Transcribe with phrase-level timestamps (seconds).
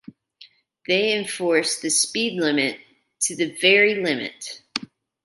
[0.87, 2.79] They enforce the speed limit
[3.19, 4.63] to the very limit!